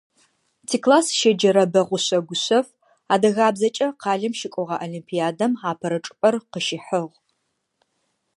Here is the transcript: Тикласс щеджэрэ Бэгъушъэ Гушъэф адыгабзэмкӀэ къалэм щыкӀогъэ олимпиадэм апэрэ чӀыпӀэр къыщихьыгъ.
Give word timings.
Тикласс 0.67 1.07
щеджэрэ 1.17 1.63
Бэгъушъэ 1.73 2.19
Гушъэф 2.27 2.67
адыгабзэмкӀэ 3.13 3.87
къалэм 4.01 4.33
щыкӀогъэ 4.39 4.75
олимпиадэм 4.85 5.51
апэрэ 5.69 5.97
чӀыпӀэр 6.05 6.35
къыщихьыгъ. 6.51 7.15